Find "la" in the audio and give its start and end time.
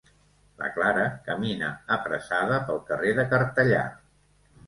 0.61-0.69